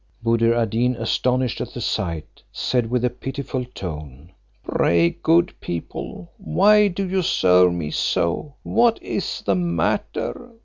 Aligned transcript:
Buddir 0.23 0.55
ad 0.55 0.71
Deen, 0.71 0.95
astonished 0.95 1.61
at 1.61 1.75
the 1.75 1.79
sight, 1.79 2.41
said 2.51 2.89
with 2.89 3.05
a 3.05 3.09
pitiful 3.11 3.63
tone, 3.75 4.31
"Pray, 4.63 5.11
good 5.21 5.53
people, 5.61 6.31
why 6.39 6.87
do 6.87 7.07
you 7.07 7.21
serve 7.21 7.71
me 7.73 7.91
so? 7.91 8.55
What 8.63 8.99
is 9.03 9.43
the 9.45 9.53
matter? 9.53 10.53